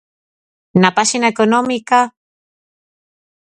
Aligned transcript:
Na 0.81 0.89
páxina 0.97 1.27
económica... 1.33 1.99